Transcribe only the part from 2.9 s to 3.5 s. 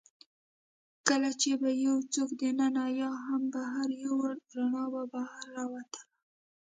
یا هم